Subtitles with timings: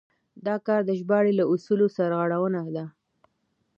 [0.45, 2.85] دا کار د ژباړې له اصولو سرغړونه ده.